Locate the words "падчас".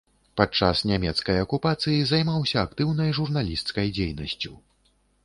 0.39-0.79